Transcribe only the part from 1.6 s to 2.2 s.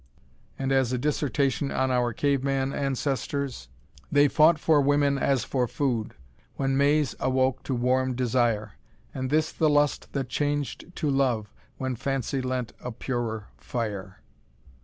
on our